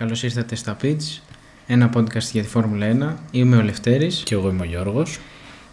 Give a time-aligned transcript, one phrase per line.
[0.00, 1.18] Καλώς ήρθατε στα Pitch,
[1.66, 3.16] ένα podcast για τη Φόρμουλα 1.
[3.30, 5.18] Είμαι ο Λευτέρης Και εγώ είμαι ο Γιώργος.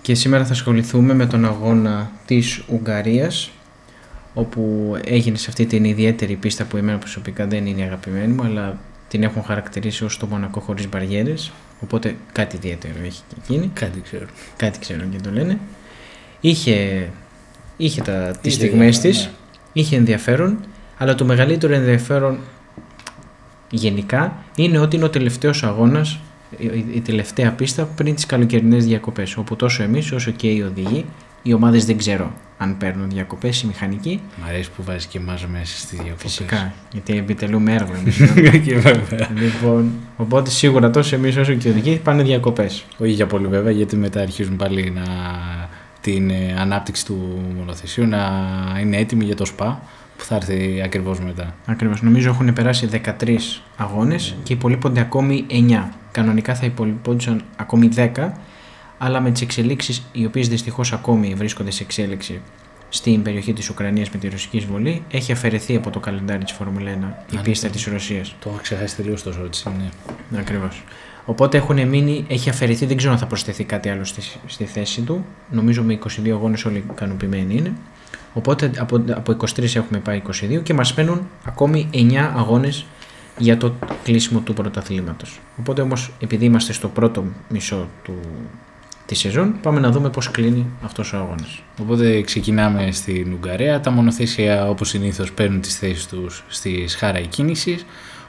[0.02, 3.50] και σήμερα θα ασχοληθούμε με τον αγώνα της Ουγγαρίας
[4.34, 8.44] όπου έγινε σε αυτή την ιδιαίτερη πίστα που εμένα προσωπικά δεν είναι η αγαπημένη μου
[8.44, 8.78] αλλά
[9.08, 14.02] την έχουν χαρακτηρίσει ως το Μονακό χωρίς μπαριέρες οπότε κάτι ιδιαίτερο έχει και εκείνη, Κάτι
[14.02, 14.26] ξέρω.
[14.56, 15.58] κάτι ξέρω και το λένε.
[16.42, 17.10] Είχε,
[17.78, 19.32] είχε τα, τις Είχε στιγμές διάφορα, της, ναι.
[19.74, 20.60] είχε ενδιαφέρον
[20.98, 22.38] αλλά το μεγαλύτερο ενδιαφέρον
[23.70, 26.20] γενικά είναι ότι είναι ο τελευταίος αγώνας,
[26.58, 31.06] η, η τελευταία πίστα πριν τις καλοκαιρινές διακοπές όπου τόσο εμείς όσο και οι οδηγοί,
[31.44, 35.46] οι ομάδες δεν ξέρω αν παίρνουν διακοπές, οι μηχανικοί, Μ' αρέσει που βάζει και εμάς
[35.48, 36.22] μέσα στις διακοπές.
[36.22, 38.18] φυσικά, γιατί επιτελούμε έργο εμείς.
[38.66, 39.30] και βέβαια.
[39.44, 42.86] λοιπόν, οπότε σίγουρα τόσο εμείς όσο και οι οδηγοί πάνε διακοπές.
[42.98, 45.04] Όχι για πολύ βέβαια, γιατί μετά αρχίζουν πάλι να...
[46.02, 48.30] την ε, ανάπτυξη του μονοθεσίου να
[48.82, 49.82] είναι έτοιμη για το ΣΠΑ
[50.18, 51.56] που θα έρθει ακριβώς μετά.
[51.66, 52.90] Ακριβώς, νομίζω έχουν περάσει
[53.22, 53.38] 13
[53.78, 55.90] αγώνες και υπολείπονται ακόμη 9.
[56.12, 58.32] Κανονικά θα υπολείπονταν ακόμη 10,
[58.98, 62.42] αλλά με τις εξελίξεις οι οποίες δυστυχώς ακόμη βρίσκονται σε εξέλιξη
[62.90, 66.92] στην περιοχή της Ουκρανίας με τη ρωσική εισβολή, έχει αφαιρεθεί από το καλεντάρι της Φόρμουλα
[66.92, 66.96] 1
[67.32, 67.42] η ναι.
[67.42, 68.36] πίστα της Ρωσίας.
[68.40, 69.70] Το έχω ξεχάσει τελείως το Σότσι,
[70.30, 70.40] ναι.
[70.40, 70.84] Ακριβώς.
[71.26, 75.02] Οπότε έχουν μείνει, έχει αφαιρεθεί, δεν ξέρω αν θα προσθεθεί κάτι άλλο στη, στη θέση
[75.02, 75.26] του.
[75.50, 77.74] Νομίζω με 22 αγώνες όλοι ικανοποιημένοι είναι.
[78.34, 80.22] Οπότε από, από 23 έχουμε πάει
[80.58, 82.86] 22 και μας μένουν ακόμη 9 αγώνες
[83.38, 83.74] για το
[84.04, 85.40] κλείσιμο του πρωταθλήματος.
[85.60, 88.14] Οπότε όμως επειδή είμαστε στο πρώτο μισό του,
[89.06, 91.64] τη σεζόν πάμε να δούμε πώς κλείνει αυτός ο αγώνας.
[91.82, 93.80] Οπότε ξεκινάμε στην Ουγγαρία.
[93.80, 97.86] Τα μονοθέσια όπως συνήθως παίρνουν τις θέσεις τους στη σχάρα κίνησης.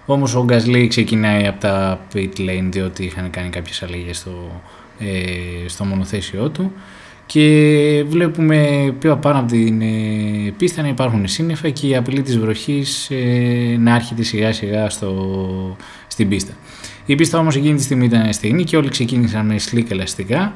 [0.06, 4.60] Όμως ο Γκασλή ξεκινάει από τα pit lane διότι είχαν κάνει κάποιες αλλαγές στο,
[4.98, 6.72] ε, στο μονοθέσιό του.
[7.28, 12.38] Και βλέπουμε πιο πάνω από την ε, πίστα να υπάρχουν σύννεφα και η απειλή της
[12.38, 16.52] βροχής ε, να έρχεται σιγά σιγά στο, στην πίστα.
[17.06, 20.52] Η πίστα όμως εκείνη τη στιγμή ήταν στεγνή και όλοι ξεκίνησαν με σλίκ ελαστικά.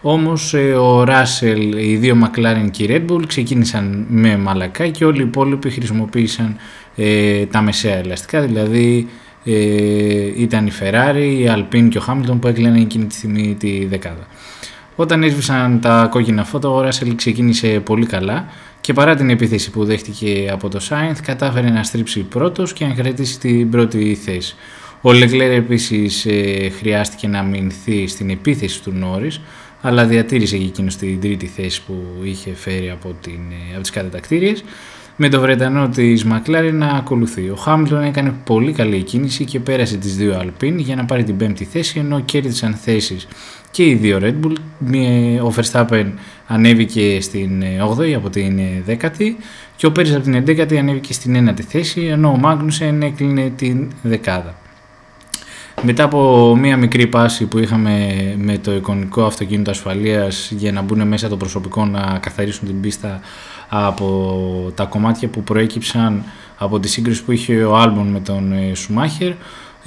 [0.00, 5.04] Όμως ε, ο Ράσελ, οι δύο McLaren και η Red Bull ξεκίνησαν με μαλακά και
[5.04, 6.56] όλοι οι υπόλοιποι χρησιμοποίησαν
[6.96, 9.08] ε, τα μεσαία ελαστικά, δηλαδή
[9.44, 9.52] ε,
[10.36, 14.26] ήταν η Ferrari, η Alpine και ο Hamilton που έκλαιναν εκείνη τη στιγμή τη δεκάδα.
[14.96, 18.48] Όταν έσβησαν τα κόκκινα φώτα, ο Ράσελ ξεκίνησε πολύ καλά
[18.80, 22.94] και παρά την επίθεση που δέχτηκε από το Σάινθ, κατάφερε να στρίψει πρώτος και να
[22.94, 24.56] κρατήσει την πρώτη θέση.
[25.00, 29.40] Ο Λεγκλέρ επίσης ε, χρειάστηκε να μηνθεί στην επίθεση του Νόρις,
[29.80, 33.90] αλλά διατήρησε και εκείνος την τρίτη θέση που είχε φέρει από, την, ε, από τις
[33.90, 34.64] κατατακτήριες
[35.16, 37.50] με το Βρετανό της Μακλάρη να ακολουθεί.
[37.50, 41.36] Ο Χάμιλτον έκανε πολύ καλή κίνηση και πέρασε τις δύο Αλπίν για να πάρει την
[41.36, 43.28] πέμπτη θέση ενώ κέρδισαν θέσεις
[43.70, 44.52] και οι δύο Red Bull.
[44.78, 46.06] Μία- Ο Verstappen
[46.46, 49.36] ανέβηκε στην 8η από την 10η
[49.76, 53.90] και ο Πέρις από την 11η ανέβηκε στην 9η θέση ενώ ο Μάγνουσεν έκλεινε την
[54.02, 54.54] δεκάδα.
[55.82, 61.06] Μετά από μία μικρή πάση που είχαμε με το εικονικό αυτοκίνητο ασφαλείας για να μπουν
[61.06, 63.20] μέσα το προσωπικό να καθαρίσουν την πίστα
[63.68, 66.24] από τα κομμάτια που προέκυψαν
[66.58, 69.32] από τη σύγκριση που είχε ο Άλμπον με τον ε, Σουμάχερ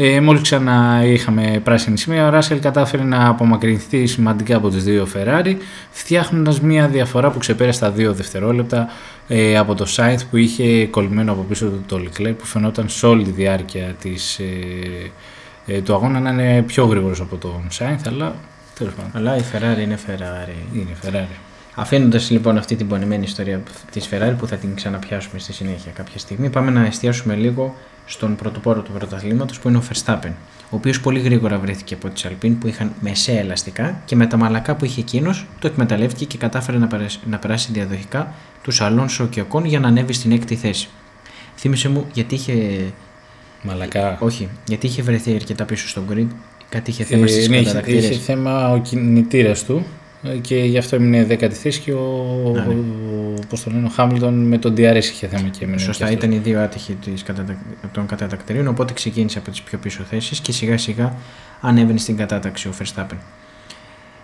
[0.01, 5.07] ε, μόλις ξανά είχαμε πράσινη σημαία, ο Ράσελ κατάφερε να απομακρυνθεί σημαντικά από τις δύο
[5.13, 5.55] Ferrari,
[5.91, 8.89] φτιάχνοντας μια διαφορά που ξεπέρασε τα δύο δευτερόλεπτα
[9.27, 13.05] ε, από το Sainz που είχε κολλημένο από πίσω του το Leclerc που φαινόταν σε
[13.05, 15.11] όλη τη διάρκεια της, ε,
[15.69, 18.35] ε, του αγώνα να είναι πιο γρήγορος από τον Sainz, αλλά
[18.77, 20.75] τέλος πάντων Αλλά η Ferrari είναι Ferrari.
[20.75, 21.35] είναι Ferrari.
[21.75, 26.19] Αφήνοντας λοιπόν αυτή την πονημένη ιστορία της Ferrari που θα την ξαναπιάσουμε στη συνέχεια κάποια
[26.19, 27.75] στιγμή, πάμε να εστιάσουμε λίγο
[28.05, 30.31] στον πρωτοπόρο του πρωταθλήματος που είναι ο Verstappen.
[30.69, 34.37] Ο οποίος πολύ γρήγορα βρέθηκε από τις Alpine που είχαν μεσαία ελαστικά και με τα
[34.37, 39.27] μαλακά που είχε εκείνος το εκμεταλλεύτηκε και κατάφερε να περάσει, να περάσει διαδοχικά τους Αλόνσο
[39.27, 40.89] και Οκόν για να ανέβει στην έκτη θέση.
[41.55, 42.53] Θύμησε μου γιατί είχε.
[43.61, 44.17] Μαλακά.
[44.19, 46.27] Όχι, γιατί είχε βρεθεί αρκετά πίσω στον grid,
[46.69, 47.97] κάτι είχε θέμα Ε, στις ναι, είχε, κατατακτήρε.
[48.07, 49.85] είχε θέμα ο κινητήρας του
[50.23, 52.73] ε, και γι' αυτό έμεινε δέκατη θέση και ο, Α, ναι.
[52.73, 55.77] ο, πώς το λένε, ο Χάμιλτον με τον DRS είχε θέμα και έμεινε.
[55.79, 56.29] Σωστά, και αυτός.
[56.29, 57.57] ήταν οι δύο άτυχοι της κατατακ...
[57.91, 61.13] των κατατακτηρίων, οπότε ξεκίνησε από τις πιο πίσω θέσεις και σιγά σιγά
[61.61, 63.17] ανέβαινε στην κατάταξη ο Verstappen.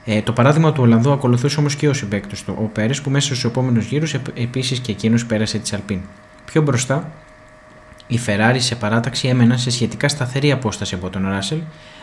[0.05, 3.25] Ε, το παράδειγμα του Ολλανδού ακολουθούσε όμως και ο συμπέκτο του, ο Πέρες, που μέσα
[3.25, 5.99] στους επόμενους γύρους επίσης και εκείνος πέρασε τη Αλπίν.
[6.45, 7.11] Πιο μπροστά,
[8.07, 11.57] οι Ferrari σε παράταξη έμεναν σε σχετικά σταθερή απόσταση από τον Ράσελ,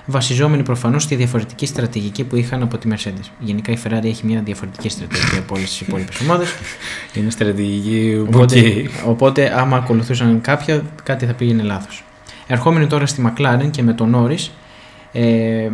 [0.06, 3.30] βασιζόμενοι προφανώς στη διαφορετική στρατηγική που είχαν από τη Mercedes.
[3.38, 6.48] Γενικά η Ferrari έχει μια διαφορετική στρατηγική από όλες τις υπόλοιπες ομάδες.
[7.14, 8.90] Είναι στρατηγική Οπότε, Οπότε...
[9.06, 12.04] οπότε, άμα ακολουθούσαν κάποια, κάτι θα πήγαινε λάθος.
[12.46, 14.48] Ερχόμενοι τώρα στη McLaren και με τον Norris,
[15.12, 15.70] ε,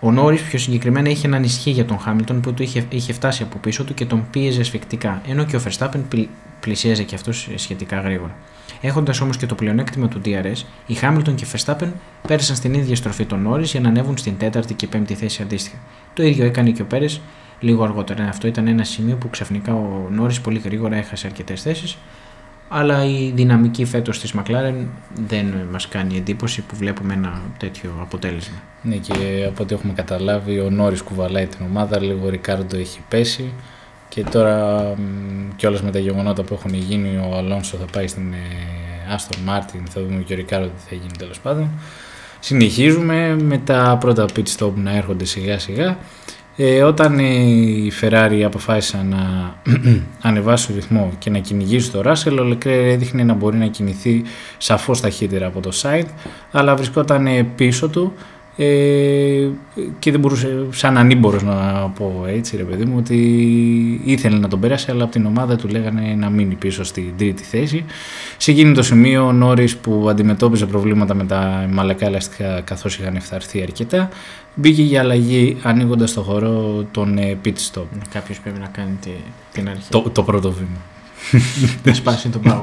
[0.00, 3.42] Ο Νόρι πιο συγκεκριμένα είχε έναν ισχύ για τον Χάμιλτον που του είχε, είχε φτάσει
[3.42, 6.26] από πίσω του και τον πίεζε ασφικτικά, ενώ και ο Verstappen
[6.60, 8.36] πλησίαζε και αυτός σχετικά γρήγορα.
[8.84, 11.88] Έχοντας όμως και το πλεονέκτημα του DRS, οι Χάμιλτον και Verstappen
[12.26, 15.76] πέρασαν στην ίδια στροφή των Νόρι για να ανέβουν στην τέταρτη και πέμπτη θέση αντίστοιχα.
[16.14, 17.20] Το ίδιο έκανε και ο Πέρες
[17.60, 18.24] λίγο αργότερα.
[18.24, 21.96] Αυτό ήταν ένα σημείο που ξαφνικά ο Νόρι πολύ γρήγορα έχασε αρκετές θέσεις.
[22.68, 24.86] Αλλά η δυναμική φέτος της McLaren
[25.26, 28.56] δεν μας κάνει εντύπωση που βλέπουμε ένα τέτοιο αποτέλεσμα.
[28.82, 32.00] Ναι, και από ό,τι έχουμε καταλάβει, ο Νόρι κουβαλάει την ομάδα.
[32.00, 33.52] Λίγο ο Ρικάρντο έχει πέσει.
[34.14, 34.82] Και τώρα
[35.56, 38.34] κιόλας με τα γεγονότα που έχουν γίνει, ο Αλόνσο θα πάει στην
[39.12, 41.70] Άστον Μάρτιν, θα δούμε και ο Ρικάρντο τι θα γίνει τέλος πάντων.
[42.40, 45.98] Συνεχίζουμε με τα πρώτα pit stop να έρχονται σιγά σιγά.
[46.56, 49.54] Ε, όταν η Ferrari αποφάσισε να
[50.28, 54.22] ανεβάσει το ρυθμό και να κυνηγήσει το Russell, ο Leclerc έδειχνε να μπορεί να κινηθεί
[54.58, 56.08] σαφώς ταχύτερα από το side,
[56.50, 58.12] αλλά βρισκόταν πίσω του
[58.56, 59.48] ε,
[59.98, 61.54] και δεν μπορούσε, σαν ανήμπορος να
[61.94, 63.16] πω έτσι ρε παιδί μου, ότι
[64.04, 67.42] ήθελε να τον πέρασε, αλλά από την ομάδα του λέγανε να μείνει πίσω στην τρίτη
[67.42, 67.84] θέση.
[68.36, 73.16] Σε εκείνη το σημείο ο Νόρις που αντιμετώπιζε προβλήματα με τα μαλακά ελαστικά καθώς είχαν
[73.16, 74.08] ευθαρθεί αρκετά,
[74.54, 77.84] μπήκε για αλλαγή ανοίγοντας το χώρο τον ε, pit stop.
[78.12, 78.98] Κάποιος πρέπει να κάνει
[79.52, 79.90] την αρχή.
[79.90, 80.78] Το, το πρώτο βήμα.
[81.84, 82.62] Να σπάσει τον πάγο.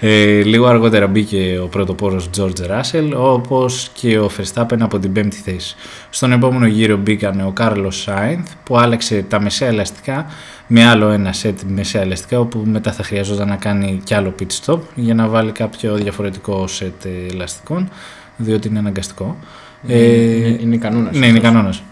[0.00, 5.36] ε, λίγο αργότερα μπήκε ο πρωτοπόρος George Russell, όπως και ο Verstappen από την πέμπτη
[5.36, 5.76] θέση.
[6.10, 10.26] Στον επόμενο γύρο μπήκαν ο Carlos Sainz, που άλλαξε τα μεσαία ελαστικά
[10.66, 14.64] με άλλο ένα σετ μεσαία ελαστικά, όπου μετά θα χρειαζόταν να κάνει κι άλλο pit
[14.64, 17.90] stop για να βάλει κάποιο διαφορετικό σετ ελαστικών,
[18.36, 19.36] διότι είναι αναγκαστικό.
[19.86, 21.16] Ε, είναι κανόνας.
[21.16, 21.82] Ναι, είναι κανόνας.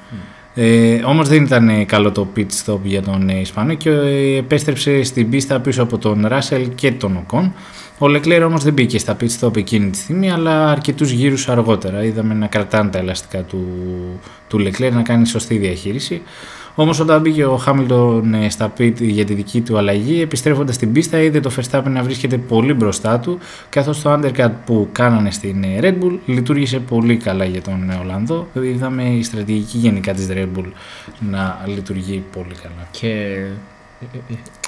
[0.61, 5.31] Ε, Όμως δεν ήταν καλό το pit stop για τον Ισπανό και ε, επέστρεψε στην
[5.31, 7.53] πίστα πίσω από τον Ράσελ και τον Οκόν.
[7.99, 12.05] Ο Λεκλέρ όμως δεν μπήκε στα pit stop εκείνη τη στιγμή, αλλά αρκετούς γύρους αργότερα.
[12.05, 13.67] Είδαμε να κρατάνε τα ελαστικά του,
[14.49, 16.23] του Λεκλέρ, να κάνει σωστή διαχείριση.
[16.81, 20.93] Όμως όταν μπήκε ο Χάμιλτον ε, στα πιτ για τη δική του αλλαγή, επιστρέφοντας στην
[20.93, 23.39] πίστα, είδε το Verstappen να βρίσκεται πολύ μπροστά του,
[23.69, 27.95] καθώς το undercut που κάνανε στην ε, Red Bull λειτουργήσε πολύ καλά για τον ε,
[27.95, 28.49] Ολλανδό.
[28.63, 30.73] Είδαμε η στρατηγική γενικά της Red Bull
[31.31, 32.89] να λειτουργεί πολύ καλά.
[32.91, 33.45] Και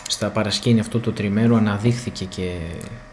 [0.09, 2.51] στα παρασκήνια αυτό το τριμέρο αναδείχθηκε και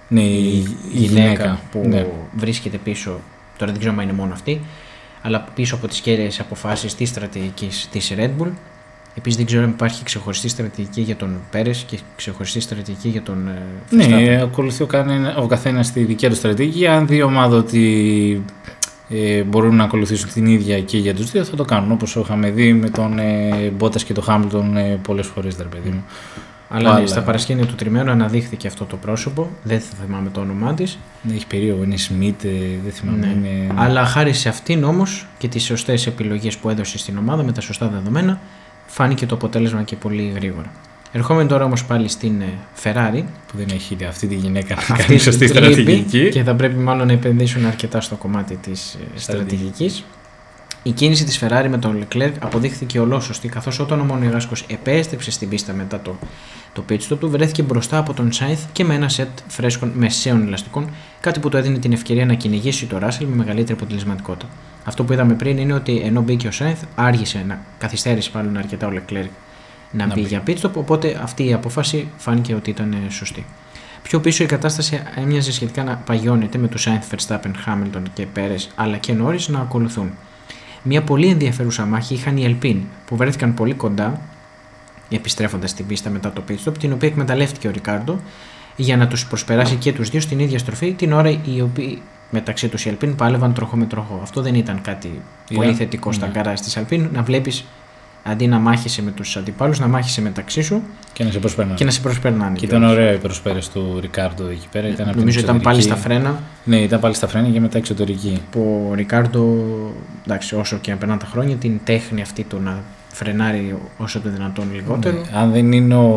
[0.08, 2.08] ναι, η, γυναίκα, που ναι.
[2.36, 3.20] βρίσκεται πίσω,
[3.58, 4.62] τώρα δεν ξέρω αν είναι μόνο αυτή,
[5.22, 8.50] αλλά πίσω από τις κέρδες αποφάσεις της στρατηγικής της Red Bull
[9.18, 13.48] Επίσης δεν ξέρω αν υπάρχει ξεχωριστή στρατηγική για τον Πέρες και ξεχωριστή στρατηγική για τον
[13.48, 14.88] ε, Ναι, ακολουθεί ο,
[15.38, 16.88] ο καθένας τη δική του στρατηγική.
[16.88, 18.44] Αν δει ομάδα ότι
[19.10, 21.92] ε, μπορούν να ακολουθήσουν την ίδια και για τους δύο, θα το κάνουν.
[21.92, 25.90] Όπως είχαμε δει με τον ε, Μπότας και τον Χάμπλτον ε, πολλές φορές, ρε παιδί
[25.90, 26.04] μου.
[26.70, 29.50] Αλλά, ναι, στα παρασκήνια του τριμμένου αναδείχθηκε αυτό το πρόσωπο.
[29.63, 30.98] Δεν θα θυμάμαι το όνομά της.
[31.22, 32.50] Ναι, έχει περίεργο, είναι Σμιτ, ε,
[32.84, 33.18] δεν θυμάμαι.
[33.18, 33.50] Ναι.
[33.50, 33.74] Είναι...
[33.75, 37.62] Αλλά χάρη σε αυτήν όμως και τις σωστές επιλογές που έδωσε στην ομάδα με τα
[37.62, 38.40] σωστά δεδομένα,
[38.88, 40.72] φάνηκε το αποτέλεσμα και πολύ γρήγορα.
[41.12, 42.54] Ερχόμενοι τώρα όμως πάλι στην ε,
[42.84, 43.24] Ferrari.
[43.48, 46.30] Που δεν έχει αυτή τη γυναίκα να κάνει σωστή στρατηγική.
[46.30, 50.04] Και θα πρέπει μάλλον να επενδύσουν αρκετά στο κομμάτι της ε, στρατηγικής.
[50.83, 55.50] Η κίνηση της Ferrari με τον Leclerc αποδείχθηκε ολόσωστη, καθώς όταν ο Μονεγάσκο επέστρεψε στην
[55.50, 56.15] πίστα μετά το,
[56.74, 60.47] το pit stop του, βρέθηκε μπροστά από τον Σάινθ και με ένα σετ φρέσκων μεσαίων
[60.47, 60.89] ελαστικών,
[61.21, 64.51] κάτι που του έδινε την ευκαιρία να κυνηγήσει το Ράσελ με μεγαλύτερη αποτελεσματικότητα.
[64.84, 68.88] Αυτό που είδαμε πριν είναι ότι ενώ μπήκε ο Σάινθ, άργησε να καθυστέρησε πάλι αρκετά
[68.88, 69.29] ο Leclerc
[69.91, 73.46] να, να μπει, μπει για pit stop, οπότε αυτή η απόφαση φάνηκε ότι ήταν σωστή.
[74.01, 78.55] Πιο πίσω η κατάσταση έμοιαζε σχετικά να παγιώνεται με τους Σάινθ, Verstappen, Hamilton και Πέρε
[78.75, 80.12] αλλά και Norris να ακολουθούν.
[80.88, 84.22] Μια πολύ ενδιαφέρουσα μάχη είχαν οι Ελπίν που βρέθηκαν πολύ κοντά
[85.10, 88.20] επιστρέφοντας στην πίστα μετά το pit stop, την οποία εκμεταλλεύτηκε ο Ρικάρντο
[88.75, 92.67] για να τους προσπεράσει και τους δύο στην ίδια στροφή την ώρα οι οποίοι μεταξύ
[92.67, 94.20] τους οι Αλπίν πάλευαν τροχό με τροχό.
[94.22, 95.22] Αυτό δεν ήταν κάτι
[95.53, 96.53] πολύ θετικό στα ναι.
[96.53, 97.65] της Αλπίν να βλέπεις
[98.29, 100.81] αντί να μάχεσαι με τους αντιπάλους, να μάχεσαι μεταξύ σου
[101.13, 101.77] και να σε προσπερνάνε.
[101.77, 104.88] Και, να σε προσπερνάνε και ήταν ωραία η προσπέραση του Ρικάρντο εκεί πέρα.
[104.88, 106.39] Ήταν Νομίζω ήταν πάλι στα φρένα.
[106.63, 108.41] Ναι, ήταν πάλι στα φρένα και μετά εξωτερική.
[108.51, 109.65] Που ο Ρικάρντο,
[110.25, 114.29] εντάξει, όσο και αν περνάνε τα χρόνια, την τέχνη αυτή του να φρενάρει όσο το
[114.29, 115.17] δυνατόν λιγότερο.
[115.17, 115.39] Ναι.
[115.39, 116.10] Αν δεν είναι ο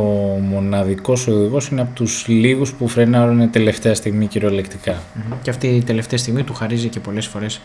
[0.49, 4.93] μοναδικός οδηγός, είναι από τους λίγους που φρενάρουν τελευταία στιγμή κυριολεκτικά.
[4.95, 5.37] Mm-hmm.
[5.43, 7.61] Και αυτή η τελευταία στιγμή του χαρίζει και πολλές φορές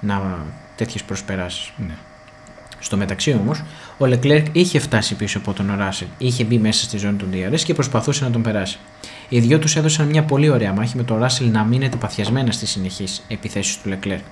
[0.00, 0.38] να
[0.76, 1.72] τέτοιες προσπεράσεις.
[1.76, 1.94] Ναι.
[2.80, 3.62] Στο μεταξύ όμως,
[3.98, 7.60] ο Λεκλέρκ είχε φτάσει πίσω από τον Ράσελ, είχε μπει μέσα στη ζώνη του DRS
[7.60, 8.78] και προσπαθούσε να τον περάσει.
[9.28, 12.70] Οι δυο τους έδωσαν μια πολύ ωραία μάχη με τον Ράσελ να μείνεται παθιασμένα στις
[12.70, 14.22] συνεχείς επιθέσεις του Λεκλέρκ.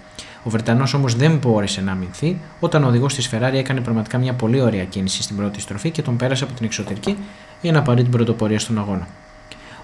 [0.42, 4.34] Ο Βρετανός όμως δεν μπόρεσε να αμυνθεί όταν ο οδηγός της Ferrari έκανε πραγματικά μια
[4.34, 7.16] πολύ ωραία κίνηση στην πρώτη στροφή και τον πέρασε από την εξωτερική
[7.60, 9.08] για να πάρει την πρωτοπορία στον αγώνα.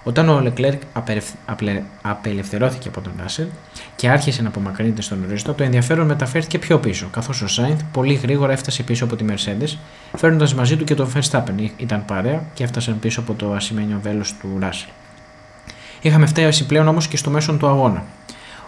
[0.07, 0.81] Όταν ο Λεκλέρκ
[2.01, 3.47] απελευθερώθηκε από τον Ράσελ
[3.95, 8.13] και άρχισε να απομακρύνεται στον ορίζοντα, το ενδιαφέρον μεταφέρθηκε πιο πίσω, καθώς ο Σάινθ πολύ
[8.13, 9.77] γρήγορα έφτασε πίσω από τη Mercedes,
[10.17, 11.69] φέρνοντας μαζί του και τον Verstappen.
[11.77, 14.89] Ήταν παρέα και έφτασαν πίσω από το ασημένιο βέλος του Ράσελ.
[16.01, 18.03] Είχαμε φτάσει πλέον όμως και στο μέσο του αγώνα.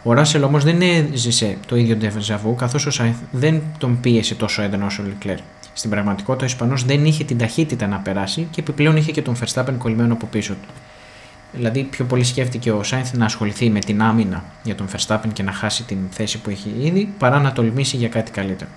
[0.04, 4.62] Ο Ράσελ όμως δεν έζησε το ίδιο ντεβεζαβού, καθώς ο Σάινθ δεν τον πίεσε τόσο
[4.62, 5.38] έντονα όσο ο Λεκλέρ.
[5.74, 9.36] Στην πραγματικότητα, ο Ισπανός δεν είχε την ταχύτητα να περάσει και επιπλέον είχε και τον
[9.44, 10.70] Verstappen κολλημένο από πίσω του.
[11.52, 15.44] Δηλαδή, πιο πολύ σκέφτηκε ο Σάινθ να ασχοληθεί με την άμυνα για τον Verstappen και
[15.44, 18.70] να χάσει την θέση που έχει ήδη, παρά να τολμήσει για κάτι καλύτερο.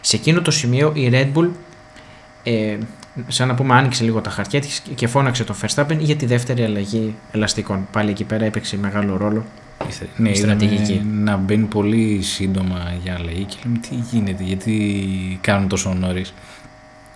[0.00, 1.48] Σε εκείνο το σημείο η Red Bull,
[2.42, 2.78] ε,
[3.28, 4.62] σαν να πούμε, άνοιξε λίγο τα χαρτιά
[4.94, 7.88] και φώναξε τον Verstappen για τη δεύτερη αλλαγή ελαστικών.
[7.92, 9.44] Πάλι εκεί πέρα έπαιξε μεγάλο ρόλο
[10.16, 11.02] ναι, η στρατηγική.
[11.12, 16.34] Να μπαίνει πολύ σύντομα για αλλαγή και λέμε τι γίνεται, γιατί κάνουν τόσο νωρίς.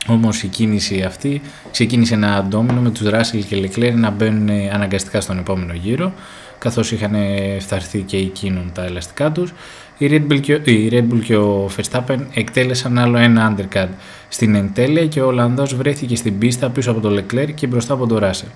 [0.06, 5.20] Όμως η κίνηση αυτή ξεκίνησε ένα αντόμινο με τους Ράσιλ και Λεκλέρ να μπαίνουν αναγκαστικά
[5.20, 6.12] στον επόμενο γύρο,
[6.58, 7.14] καθώς είχαν
[7.58, 9.52] φθαρθεί και εκείνον τα ελαστικά τους.
[9.99, 13.88] Η Red, Bull και, η Red Bull και ο Verstappen εκτέλεσαν άλλο ένα undercut
[14.28, 18.06] στην εντέλεια και ο Ολλανδός βρέθηκε στην πίστα πίσω από τον Leclerc και μπροστά από
[18.06, 18.49] τον Ράσελ.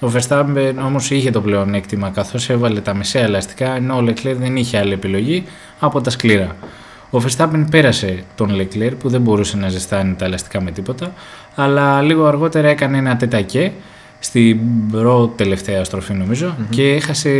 [0.00, 4.56] Ο Verstappen όμως είχε το πλεονέκτημα καθώς έβαλε τα μεσαία ελαστικά ενώ ο Leclerc δεν
[4.56, 5.44] είχε άλλη επιλογή
[5.78, 6.56] από τα σκληρά.
[7.10, 11.12] Ο Verstappen πέρασε τον Leclerc που δεν μπορούσε να ζεστάνει τα ελαστικά με τίποτα,
[11.54, 13.72] αλλά λίγο αργότερα έκανε ένα τετακέ
[14.18, 14.58] στην
[14.90, 16.14] πρώτη τελευταία στροφή
[16.70, 17.30] και έχασε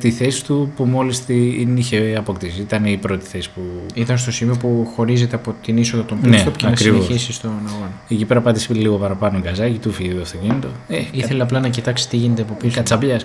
[0.00, 2.60] τη θέση του που μόλις την είχε αποκτήσει.
[2.60, 3.60] Ήταν η πρώτη θέση που...
[3.94, 7.90] Ήταν στο σημείο που χωρίζεται από την είσοδο των ναι, και να συνεχίσει στον αγώνα.
[8.08, 10.68] Εκεί πέρα πάτησε λίγο παραπάνω γκαζάκι, του φύγει το αυτοκίνητο.
[10.88, 11.44] Ε, Ήθελε κα...
[11.44, 12.76] απλά να κοιτάξει τι γίνεται από πίσω.
[12.76, 13.24] Κατσαμπιάς,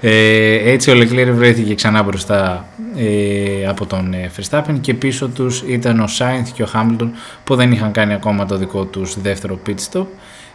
[0.00, 5.62] ε, έτσι ο Λεκλέρ βρέθηκε ξανά μπροστά ε, από τον ε, Verstappen και πίσω τους
[5.66, 7.12] ήταν ο Σάινθ και ο Χάμιλτον
[7.44, 10.06] που δεν είχαν κάνει ακόμα το δικό τους δεύτερο pit stop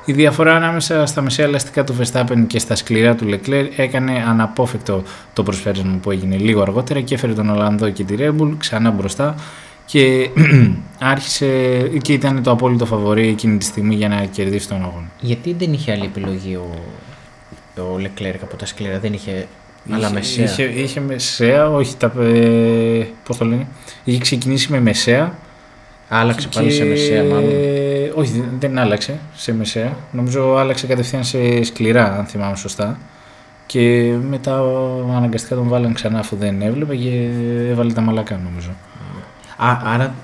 [0.06, 5.04] η διαφορά ανάμεσα στα μεσαία ελαστικά του Verstappen και στα σκληρά του Leclerc έκανε αναπόφευκτο
[5.34, 8.92] το προσφέρισμα που έγινε λίγο αργότερα και έφερε τον Ολλανδό και τη Red Bull ξανά
[8.92, 9.36] μπροστά
[9.86, 10.30] και
[11.00, 11.48] άρχισε
[12.02, 15.08] και ήταν το απόλυτο φαβορή εκείνη τη στιγμή για να κερδίσει τον αγώνα.
[15.20, 16.70] Γιατί δεν είχε άλλη επιλογή ο,
[17.82, 19.48] ο Leclerc από τα σκληρά, δεν είχε
[19.92, 20.46] αλλά μεσαία.
[20.46, 22.12] Είχε, είχε μεσαία, όχι τα.
[22.22, 23.68] Ε, Πώς το λένε.
[24.04, 25.34] Είχε ξεκινήσει με μεσαία.
[26.10, 27.52] Άλλαξε πάλι σε μεσαία, μάλλον.
[28.16, 29.98] Όχι, δεν άλλαξε σε μεσαία.
[30.12, 32.98] Νομίζω άλλαξε κατευθείαν σε σκληρά, αν θυμάμαι σωστά.
[33.66, 34.60] Και μετά
[35.16, 37.30] αναγκαστικά τον βάλαν ξανά αφού δεν έβλεπε και
[37.70, 38.70] έβαλε τα μαλακά νομίζω.
[39.58, 40.16] Α, άρα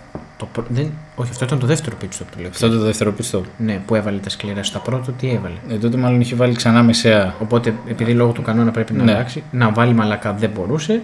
[0.53, 2.49] το, δεν, όχι, αυτό ήταν το δεύτερο pit stop του λέω.
[2.49, 3.41] Αυτό ήταν το δεύτερο pit stop.
[3.57, 4.63] Ναι, που έβαλε τα σκληρά.
[4.63, 5.55] Στα πρώτο τι έβαλε.
[5.69, 7.35] Ε, τότε μάλλον είχε βάλει ξανά μεσαία.
[7.39, 9.11] Οπότε επειδή λόγω του κανόνα πρέπει να ναι.
[9.11, 11.01] αλλάξει, να βάλει μαλακά δεν μπορούσε.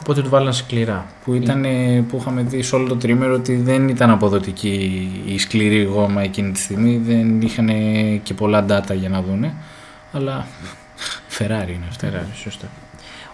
[0.00, 1.06] Οπότε του βάλαν σκληρά.
[1.24, 1.64] Που, ήταν,
[2.08, 6.52] που είχαμε δει σε όλο το τρίμερο ότι δεν ήταν αποδοτική η σκληρή γόμα εκείνη
[6.52, 6.96] τη στιγμή.
[6.96, 7.68] Δεν είχαν
[8.22, 9.54] και πολλά data για να δούνε.
[10.12, 10.46] Αλλά
[11.38, 12.06] Ferrari είναι αυτό.
[12.08, 12.66] Ferrari, σωστά.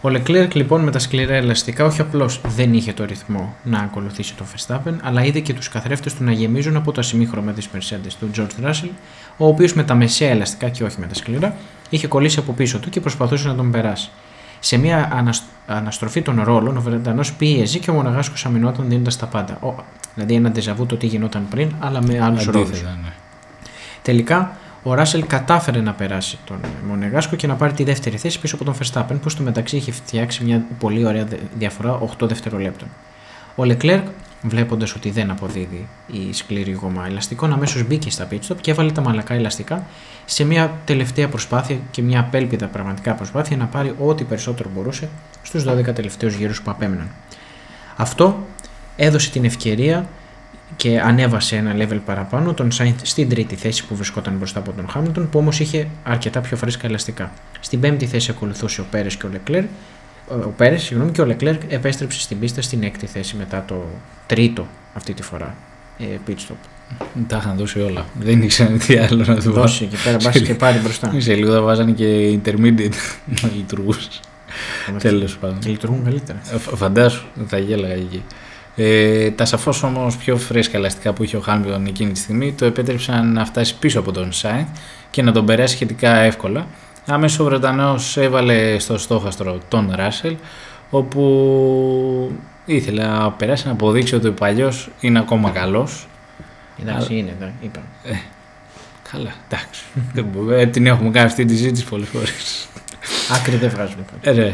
[0.06, 4.34] Ο Leclerc λοιπόν με τα σκληρά ελαστικά όχι απλώς δεν είχε το ρυθμό να ακολουθήσει
[4.34, 8.12] τον Verstappen, αλλά είδε και τους καθρέφτες του να γεμίζουν από τα σημείχρωμα της Mercedes
[8.20, 8.90] του George Russell,
[9.36, 11.56] ο οποίος με τα μεσαία ελαστικά και όχι με τα σκληρά
[11.88, 14.10] είχε κολλήσει από πίσω του και προσπαθούσε να τον περάσει.
[14.60, 15.24] Σε μια
[15.66, 19.58] αναστροφή των ρόλων, ο Βρετανός πίεζε και ο Μοναγάσκο αμυνόταν δίνοντας τα πάντα.
[19.60, 19.74] Ο,
[20.14, 22.82] δηλαδή ένα ντεζαβού το τι γινόταν πριν, αλλά με άλλους ρόλους.
[22.82, 23.12] Ναι.
[24.02, 24.56] Τελικά,
[24.88, 28.64] ο Ράσελ κατάφερε να περάσει τον Μονεγάσκο και να πάρει τη δεύτερη θέση πίσω από
[28.64, 31.26] τον Verstappen, που στο μεταξύ είχε φτιάξει μια πολύ ωραία
[31.58, 32.88] διαφορά 8 δευτερολέπτων.
[33.56, 34.02] Ο Leclerc
[34.42, 38.92] βλέποντας ότι δεν αποδίδει η σκληρή γόμα ελαστικών, αμέσως μπήκε στα pit stop και έβαλε
[38.92, 39.86] τα μαλακά ελαστικά
[40.24, 45.08] σε μια τελευταία προσπάθεια και μια απέλπιδα πραγματικά προσπάθεια να πάρει ό,τι περισσότερο μπορούσε
[45.42, 47.08] στους 12 τελευταίους γύρους που απέμεναν.
[47.96, 48.46] Αυτό
[48.96, 50.08] έδωσε την ευκαιρία
[50.76, 54.88] και ανέβασε ένα level παραπάνω τον Σάινθ στην τρίτη θέση που βρισκόταν μπροστά από τον
[54.88, 57.32] Χάμιλτον που όμως είχε αρκετά πιο φρέσκα ελαστικά.
[57.60, 59.64] Στην πέμπτη θέση ακολουθούσε ο Πέρες και ο Λεκλέρ
[60.28, 63.84] ο Πέρες συγγνώμη, και ο Λεκλέρ επέστρεψε στην πίστα στην έκτη θέση μετά το
[64.26, 65.54] τρίτο αυτή τη φορά
[65.98, 66.54] ε, pit stop.
[67.26, 68.06] Τα είχαν δώσει όλα.
[68.20, 69.84] Δεν ήξερα τι άλλο να του δώσει.
[69.84, 71.12] εκεί πέρα μπας και πάρει μπροστά.
[71.18, 72.94] Σε λίγο θα βάζανε και intermediate
[73.42, 74.08] να λειτουργούσε.
[74.98, 75.58] Τέλος πάντων.
[75.58, 76.40] Και λειτουργούν καλύτερα.
[76.52, 78.22] Ε, φαντάσου, θα γέλαγα εκεί.
[78.76, 82.64] Ε, τα σαφώς όμως πιο φρέσκα ελαστικά που είχε ο Χάμιλτον εκείνη τη στιγμή το
[82.64, 84.68] επέτρεψαν να φτάσει πίσω από τον Σάινθ
[85.10, 86.66] και να τον περάσει σχετικά εύκολα
[87.08, 90.36] Άμεσο ο Βρετανός έβαλε στο στόχαστρο τον Ράσελ
[90.90, 92.32] όπου
[92.64, 96.06] ήθελε να περάσει να αποδείξει ότι ο παλιός είναι ακόμα καλός.
[96.80, 97.80] Εντάξει, είναι, είπα.
[98.04, 98.12] Ε,
[99.12, 99.84] καλά, εντάξει.
[100.60, 102.68] ε, την έχουμε κάνει αυτή τη συζήτηση πολλές φορές.
[103.32, 104.04] Άκρη δεν βγάζουμε.
[104.20, 104.52] Ε,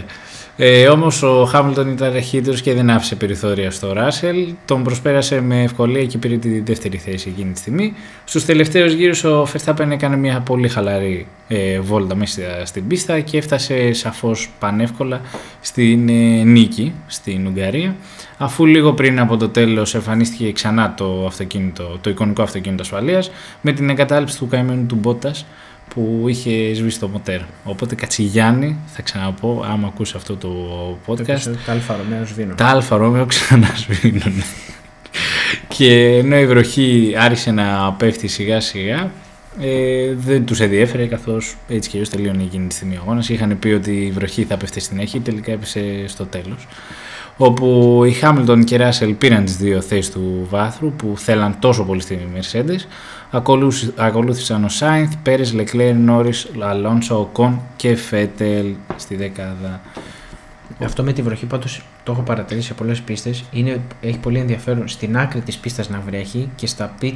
[0.56, 4.54] Ε, Όμως ο Χάμιλτον ήταν ταχύτερο και δεν άφησε περιθώρια στο Ράσελ.
[4.64, 7.92] Τον προσπέρασε με ευκολία και πήρε τη δεύτερη θέση εκείνη τη στιγμή.
[8.24, 13.38] Στους τελευταίους γύρους ο Verstappen έκανε μια πολύ χαλαρή ε, βόλτα μέσα στην πίστα και
[13.38, 15.20] έφτασε σαφώς πανεύκολα
[15.60, 17.96] στην ε, νίκη στην Ουγγαρία.
[18.38, 23.30] Αφού λίγο πριν από το τέλος εμφανίστηκε ξανά το, αυτοκίνητο, το εικονικό αυτοκίνητο ασφαλείας
[23.60, 25.44] με την εγκατάλειψη του καημένου του Μπότας
[25.94, 27.40] που είχε σβήσει το μοτέρ.
[27.64, 30.52] Οπότε Κατσιγιάννη, θα ξαναπώ, άμα ακούσει αυτό το
[31.06, 31.56] podcast.
[31.66, 32.56] Τα Alfa Romeo σβήνουν.
[32.56, 34.42] Τα Alfa Romeo ξανασβήνουν.
[35.68, 39.10] και ενώ η βροχή άρχισε να πέφτει σιγά σιγά,
[39.60, 43.24] ε, δεν τους ενδιέφερε καθώς έτσι και αλλιώς τελείωνε εκείνη τη στιγμή ο αγώνα.
[43.28, 46.66] Είχαν πει ότι η βροχή θα πέφτει στην αρχή, τελικά έπεσε στο τέλος.
[47.44, 52.00] Όπου οι Χάμιλτον και Ράσελ πήραν τις δύο θέσεις του βάθρου που θέλαν τόσο πολύ
[52.00, 52.86] στη Mercedes.
[53.96, 59.80] Ακολούθησαν ο Σάινθ, Πέρες, Λεκλέρ, Νόρις, Αλόνσο, Οκόν και Φέτελ στη δεκάδα.
[60.84, 61.66] Αυτό με τη βροχή πάντω
[62.02, 63.44] το έχω παρατηρήσει σε πολλές πίστες.
[64.00, 67.14] Έχει πολύ ενδιαφέρον στην άκρη της πίστας να βρέχει και στα πιτ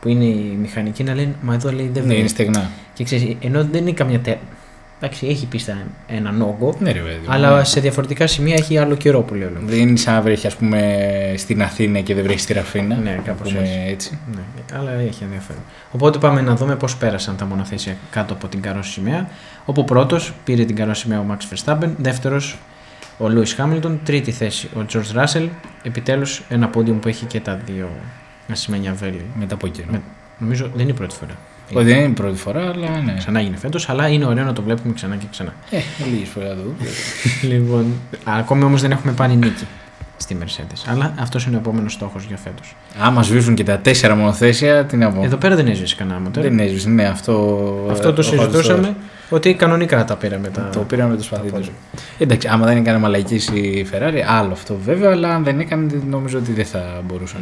[0.00, 2.18] που είναι η μηχανική να λένε Μα εδώ λέει δεν Ναι, βρέχει.
[2.20, 2.70] είναι στεγνά.
[2.94, 4.18] Και ξέρεις, ενώ δεν είναι καμιά.
[4.20, 4.36] Τε...
[5.02, 5.76] Εντάξει, έχει πίστα
[6.06, 7.16] έναν όγκο, Ναι, ρε παιδί.
[7.26, 7.32] μου.
[7.32, 9.50] αλλά σε διαφορετικά σημεία έχει άλλο καιρό που λέω.
[9.64, 12.94] Δεν είναι σαν να βρέχει, ας πούμε, στην Αθήνα και δεν βρέχεις στη Ραφίνα.
[12.96, 13.88] Ναι, κάπως Να πούμε έτσι.
[13.88, 14.18] έτσι.
[14.34, 15.62] Ναι, αλλά έχει ενδιαφέρον.
[15.90, 19.28] Οπότε πάμε να δούμε πώς πέρασαν τα μονοθέσια κάτω από την καρό σημαία.
[19.64, 22.58] Όπου πρώτος πήρε την καρό σημαία ο Max Verstappen, δεύτερος
[23.18, 25.48] ο Lewis Hamilton, τρίτη θέση ο George Russell.
[25.82, 27.88] Επιτέλους ένα πόντιο που έχει και τα δύο
[28.50, 29.24] ασημένια βέλη.
[29.34, 29.86] Μετά από καιρό.
[29.90, 30.02] Με-
[30.38, 31.32] Νομίζω δεν είναι η πρώτη φορά.
[31.74, 33.14] Όχι, δεν είναι η πρώτη φορά, αλλά ναι.
[33.18, 35.54] Ξανά έγινε φέτος, αλλά είναι ωραίο να το βλέπουμε ξανά και ξανά.
[35.70, 35.78] Ε,
[36.12, 36.90] λίγες φορές να το δούμε.
[37.54, 37.84] λοιπόν,
[38.24, 39.66] ακόμη όμως δεν έχουμε πάρει νίκη
[40.16, 40.84] στη Mercedes.
[40.86, 42.76] Αλλά αυτός είναι ο επόμενος στόχος για φέτος.
[43.00, 45.24] Άμα σβήσουν και τα τέσσερα μονοθέσια, τι να πω.
[45.24, 46.42] Εδώ πέρα δεν έζησε κανένα μοτέρ.
[46.42, 47.86] Δεν έσβησε, ναι, αυτό.
[47.90, 48.96] Αυτό το συζητούσαμε
[49.30, 50.68] ότι κανονικά τα πήραμε τα.
[50.72, 51.52] Το πήραμε το σπαθί τα του.
[51.52, 51.72] πόδια.
[52.18, 56.38] Εντάξει, άμα δεν έκανε μαλακής η Ferrari, άλλο αυτό βέβαια, αλλά αν δεν έκανε, νομίζω
[56.38, 57.40] ότι δεν θα μπορούσαν.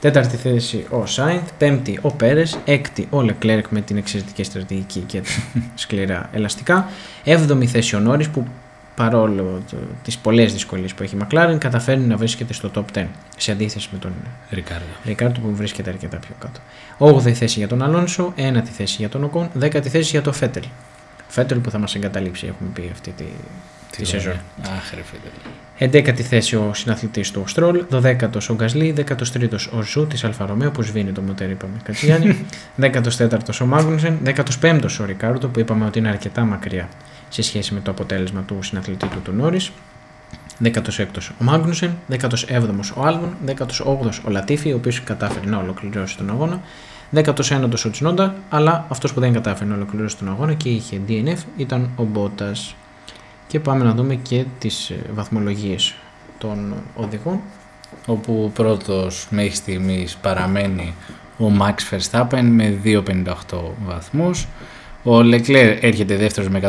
[0.00, 5.20] Τέταρτη θέση ο Σάινθ, πέμπτη ο Πέρες, έκτη ο Λεκλέρκ με την εξαιρετική στρατηγική και
[5.20, 5.28] τα
[5.74, 6.88] σκληρά ελαστικά.
[7.24, 8.46] Έβδομη θέση ο Νόρις που
[8.94, 9.62] παρόλο
[10.02, 13.88] τις πολλές δυσκολίες που έχει η McLaren καταφέρνει να βρίσκεται στο top 10 σε αντίθεση
[13.92, 14.12] με τον
[14.50, 14.86] Ρικάρδο.
[15.04, 16.60] Ρικάρτο που βρίσκεται αρκετά πιο κάτω.
[16.98, 20.64] Όγδοη θέση για τον Αλόνσο, ένατη θέση για τον Οκόν, δέκατη θέση για τον Φέτελ.
[21.28, 23.24] Φέτελ που θα μας εγκαταλείψει, έχουμε πει αυτή τη,
[23.90, 24.40] τη σεζόν.
[24.62, 25.30] Αχ, ρε φίλε.
[25.80, 30.70] 11η θέση ο συναθλητής του Στρόλ, 12ο ο Γκασλή, 13ο ο Ζου της Alfa Romeo
[30.70, 32.46] που σβήνει το μοτέρ, είπαμε Κατσιγιάννη,
[32.80, 36.88] 14ο ο Μάγνουσεν, 15ο ο Ρικάρντο που είπαμε ότι είναι αρκετά μακριά
[37.28, 39.60] σε σχέση με το αποτέλεσμα του συναθλητή του του Νόρι.
[40.62, 41.04] 16ο
[41.40, 42.36] ο Μάγνουσεν, 17ο
[42.94, 46.60] ο Άλβον, 18ο ο Λατίφη, ο οποίος κατάφερε να ολοκληρώσει τον αγώνα,
[47.14, 51.38] 19ο ο Τσνόντα, αλλά αυτός που δεν κατάφερε να ολοκληρώσει τον αγώνα και είχε DNF
[51.56, 52.74] ήταν ο Μπότας.
[53.48, 55.94] Και πάμε να δούμε και τις ε, βαθμολογίες
[56.38, 57.40] των οδηγών.
[58.06, 60.94] Όπου πρώτος μέχρι στιγμής παραμένει
[61.38, 64.46] ο Max Verstappen με 2,58 βαθμούς.
[65.02, 66.60] Ο Leclerc έρχεται δεύτερος με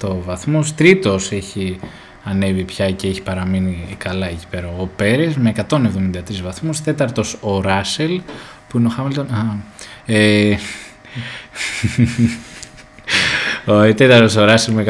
[0.00, 0.74] 178 βαθμούς.
[0.74, 1.78] Τρίτος έχει
[2.24, 6.80] ανέβει πια και έχει παραμείνει καλά εκεί πέρα ο Πέρες με 173 βαθμούς.
[6.80, 8.20] Τέταρτος ο Ράσελ
[8.68, 9.26] που είναι ο Χάμιλτον.
[9.26, 9.56] Α,
[10.06, 10.58] ε,
[13.66, 14.84] ο τέταρτος ο Ράσελ με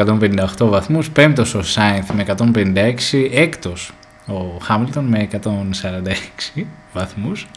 [0.59, 3.91] 158 βαθμούς, πέμπτος ο Σάινθ με 156, έκτος
[4.27, 5.27] ο Χάμιλτον με
[6.55, 7.47] 146 βαθμούς,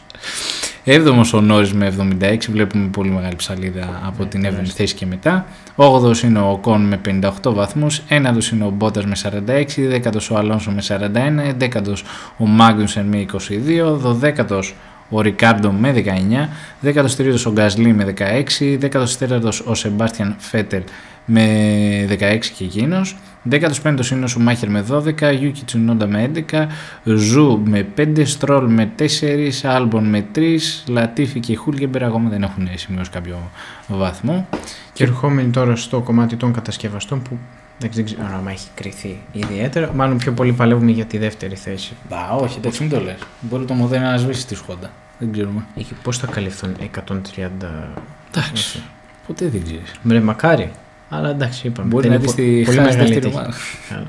[0.83, 4.73] έβδομος ο Νόρις με 76, βλέπουμε πολύ μεγάλη ψαλίδα από Ναι, την 7η τεράστια.
[4.75, 9.15] θέση και μετά, όγδοος είναι ο Οκόν με 58 βαθμούς, ένατος είναι ο Μπότας με
[9.15, 12.03] 46, δέκατος ο Αλόνσο με 41, εντέκατος
[12.37, 14.75] ο Μάγνουσεν με 22, δωδέκατος
[15.13, 16.49] ο Ρικάρντο με 19,
[16.83, 20.81] 13ο ο Γκασλί με 16, 14ο ο Σεμπάστιαν Φέτελ
[21.33, 23.17] με 16 και εκείνος.
[23.49, 26.67] 15ο είναι ο Σουμάχερ με 12, Γιούκι Τσουνόντα με 11,
[27.03, 29.03] Ζου με 5, Στρολ με 4,
[29.63, 30.39] Άλμπον με 3,
[30.87, 33.49] Λατίφη και Χούλγεμπερ ακόμα δεν έχουν σημειώσει κάποιο
[33.87, 34.47] βαθμό.
[34.93, 37.37] Και ερχόμενοι τώρα στο κομμάτι των κατασκευαστών που
[37.79, 39.93] δεν δεν ξέρω αν έχει κρυθεί ιδιαίτερα.
[39.93, 41.93] Μάλλον πιο πολύ παλεύουμε για τη δεύτερη θέση.
[42.09, 43.17] Μπα, όχι, εντάξει, μην το λες.
[43.39, 44.91] Μπορεί το μοντέλο να σβήσει τη Σχόντα.
[45.19, 45.65] Δεν ξέρουμε.
[45.77, 46.75] Εκεί πώς θα καλυφθούν
[47.07, 47.13] 130...
[48.33, 48.83] Εντάξει.
[49.27, 49.93] Ποτέ δεν ξέρεις.
[50.01, 50.71] Μπρε, μακάρι.
[51.13, 51.87] Αλλά εντάξει, είπαμε.
[51.87, 53.35] Μπορεί δεν να είναι δεις πο- τη πολύ χάση μεγάλη δεύτερη τύχη.
[53.37, 53.53] ομάδα.
[53.89, 54.07] Καλά.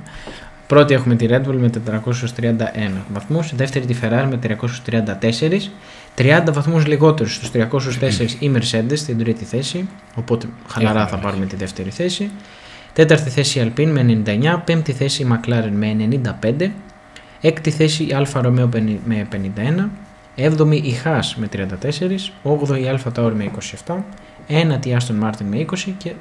[0.66, 5.70] Πρώτη έχουμε τη Red Bull με 431 βαθμούς, δεύτερη τη Ferrari με 334,
[6.14, 11.26] 30 βαθμούς λιγότερους στους 304 η Mercedes στην τρίτη θέση, οπότε χαλαρά Έχουμε θα βρει.
[11.26, 12.30] πάρουμε τη δεύτερη θέση.
[12.92, 15.96] Τέταρτη θέση η Alpine με 99, πέμπτη θέση η McLaren με
[16.60, 16.70] 95,
[17.40, 18.68] έκτη θέση η Alfa Romeo
[19.04, 19.88] με 51,
[20.34, 23.50] έβδομη η Haas με 34, όγδοη η Alfa Tauri με
[23.86, 23.94] 27,
[24.46, 26.12] ένατη η Aston Martin με 20 και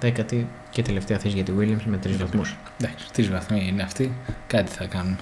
[0.00, 2.56] δέκατη και τελευταία θέση για τη Williams με τρεις βαθμούς.
[2.80, 4.12] Εντάξει, τρεις βαθμοί είναι αυτοί.
[4.46, 5.16] Κάτι θα κάνουν.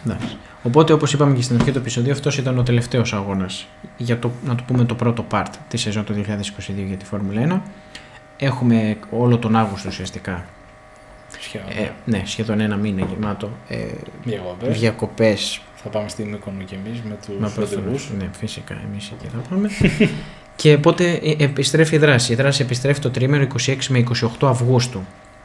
[0.63, 4.31] Οπότε, όπως είπαμε και στην αρχή του επεισοδίου, αυτός ήταν ο τελευταίος αγώνας για το,
[4.45, 6.23] να το πούμε, το πρώτο part της σεζόν του 2022
[6.87, 7.71] για τη Φόρμουλα 1.
[8.37, 10.45] Έχουμε όλο τον Αύγουστο ουσιαστικά.
[11.41, 11.69] Σχεδόν.
[11.77, 13.51] Ε, ναι, σχεδόν ένα μήνα γεμάτο.
[13.69, 13.77] Ε,
[14.25, 14.79] Διακοπές.
[14.79, 15.61] διακοπές.
[15.75, 17.55] Θα πάμε στην Μύκονο κι εμείς με τους Με ραντεβού.
[17.55, 18.11] προθεσμούς.
[18.19, 19.69] Ναι, φυσικά, εμείς εκεί θα πάμε.
[20.61, 22.33] και οπότε ε, επιστρέφει η δράση.
[22.33, 25.01] Η δράση επιστρέφει το τρίμερο 26 με 28 Αυγούστου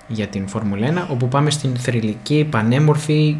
[0.08, 3.38] για την Φόρμουλα 1, όπου πάμε στην θρηλυκή, πανέμορφη,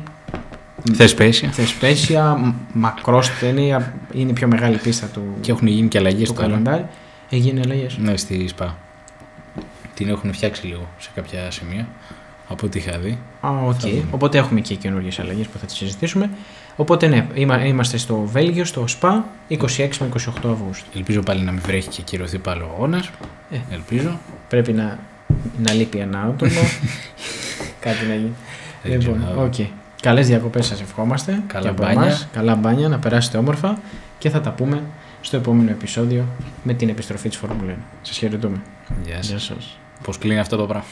[0.94, 1.50] Θεσπέσια.
[1.52, 6.28] θεσπέσια, μ- μακρόστενη, α- είναι η πιο μεγάλη πίστα του, Και έχουν γίνει και αλλαγές
[6.28, 6.48] του τώρα.
[6.48, 6.86] καλεντάρι.
[7.30, 7.98] Έγινε αλλαγές.
[7.98, 8.78] Ναι, στη ΣΠΑ.
[9.94, 11.88] Την έχουν φτιάξει λίγο σε κάποια σημεία.
[12.48, 13.18] Από ό,τι είχα δει.
[13.42, 13.74] Α, οκ.
[13.80, 14.04] Θα δούμε.
[14.12, 16.30] Οπότε έχουμε και καινούργιες αλλαγές που θα τις συζητήσουμε.
[16.76, 19.58] Οπότε ναι, είμα- είμαστε στο Βέλγιο, στο ΣΠΑ, 26
[20.00, 20.86] με 28 Αυγούστου.
[20.96, 23.04] Ελπίζω πάλι να μην βρέχει και ακυρωθεί πάλι ο αγώνα.
[23.52, 23.58] Ε.
[23.72, 24.20] Ελπίζω.
[24.50, 25.00] Πρέπει να,
[25.64, 26.52] να λείπει ένα άτομο.
[27.80, 28.34] Κάτι να γίνει.
[28.84, 29.44] Δεν λοιπόν, ξέρω.
[29.44, 29.54] οκ.
[30.02, 31.42] Καλές διακοπές σας ευχόμαστε.
[31.48, 32.02] Καλά και από μπάνια.
[32.02, 32.28] εμάς.
[32.34, 33.78] Καλά μπάνια, να περάσετε όμορφα
[34.18, 34.84] και θα τα πούμε
[35.22, 36.26] στο επόμενο επεισόδιο
[36.64, 37.76] με την επιστροφή της Φόρμουλα 1.
[38.02, 38.62] Σας χαιρετούμε.
[39.06, 39.40] Γεια Γεια σα.
[39.54, 39.78] σας.
[40.04, 40.86] Πώς κλείνει αυτό το πράγμα.